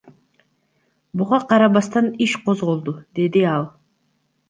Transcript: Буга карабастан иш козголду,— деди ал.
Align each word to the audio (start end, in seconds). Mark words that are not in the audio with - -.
Буга 1.15 1.39
карабастан 1.49 2.07
иш 2.25 2.33
козголду,— 2.43 2.93
деди 3.15 3.41
ал. 3.55 3.65